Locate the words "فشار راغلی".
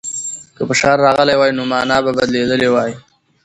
0.69-1.35